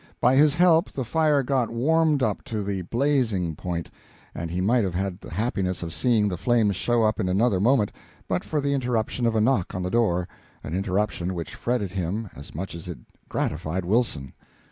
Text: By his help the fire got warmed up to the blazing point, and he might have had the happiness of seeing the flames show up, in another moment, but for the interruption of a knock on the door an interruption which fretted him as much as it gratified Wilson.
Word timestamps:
By 0.19 0.35
his 0.35 0.55
help 0.55 0.91
the 0.91 1.05
fire 1.05 1.43
got 1.43 1.69
warmed 1.69 2.23
up 2.23 2.43
to 2.45 2.63
the 2.63 2.81
blazing 2.81 3.55
point, 3.55 3.91
and 4.33 4.49
he 4.49 4.59
might 4.59 4.83
have 4.83 4.95
had 4.95 5.21
the 5.21 5.29
happiness 5.31 5.83
of 5.83 5.93
seeing 5.93 6.27
the 6.27 6.37
flames 6.37 6.75
show 6.75 7.03
up, 7.03 7.19
in 7.19 7.29
another 7.29 7.59
moment, 7.59 7.91
but 8.27 8.43
for 8.43 8.59
the 8.59 8.73
interruption 8.73 9.27
of 9.27 9.35
a 9.35 9.41
knock 9.41 9.75
on 9.75 9.83
the 9.83 9.91
door 9.91 10.27
an 10.63 10.73
interruption 10.73 11.35
which 11.35 11.53
fretted 11.53 11.91
him 11.91 12.31
as 12.35 12.55
much 12.55 12.73
as 12.73 12.89
it 12.89 12.97
gratified 13.29 13.85
Wilson. 13.85 14.33